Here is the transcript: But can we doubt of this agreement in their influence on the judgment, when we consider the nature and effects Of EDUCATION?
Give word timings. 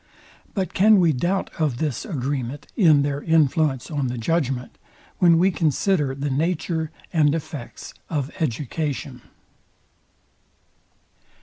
But 0.55 0.73
can 0.73 0.99
we 0.99 1.13
doubt 1.13 1.51
of 1.59 1.77
this 1.77 2.05
agreement 2.05 2.65
in 2.75 3.03
their 3.03 3.21
influence 3.21 3.91
on 3.91 4.07
the 4.07 4.17
judgment, 4.17 4.79
when 5.19 5.37
we 5.37 5.51
consider 5.51 6.15
the 6.15 6.31
nature 6.31 6.89
and 7.13 7.35
effects 7.35 7.93
Of 8.09 8.31
EDUCATION? 8.39 9.21